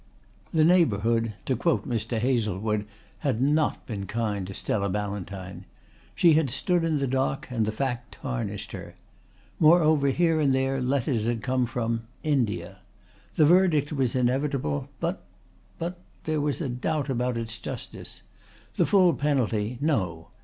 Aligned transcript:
The 0.51 0.63
neighbourhood, 0.63 1.33
to 1.45 1.55
quote 1.55 1.87
Mr. 1.87 2.17
Hazlewood, 2.17 2.87
had 3.19 3.39
not 3.39 3.85
been 3.85 4.07
kind 4.07 4.47
to 4.47 4.53
Stella 4.55 4.89
Ballantyne. 4.89 5.65
She 6.15 6.33
had 6.33 6.49
stood 6.49 6.83
in 6.83 6.97
the 6.97 7.05
dock 7.05 7.47
and 7.51 7.67
the 7.67 7.71
fact 7.71 8.13
tarnished 8.13 8.71
her. 8.71 8.95
Moreover 9.59 10.07
here 10.07 10.39
and 10.39 10.55
there 10.55 10.81
letters 10.81 11.27
had 11.27 11.43
come 11.43 11.67
from 11.67 12.07
India. 12.23 12.79
The 13.35 13.45
verdict 13.45 13.93
was 13.93 14.15
inevitable, 14.15 14.89
but 14.99 15.21
but 15.77 15.99
there 16.23 16.41
was 16.41 16.61
a 16.61 16.67
doubt 16.69 17.07
about 17.07 17.37
its 17.37 17.59
justice. 17.59 18.23
The 18.77 18.87
full 18.87 19.13
penalty 19.13 19.77
no. 19.81 20.29